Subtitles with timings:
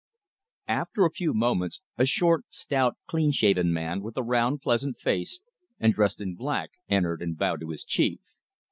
[0.67, 5.41] After a few moments a short, stout, clean shaven man with a round, pleasant face,
[5.79, 8.19] and dressed in black, entered and bowed to his chief.